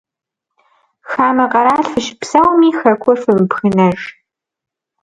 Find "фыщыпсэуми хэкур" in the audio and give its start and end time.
1.89-3.17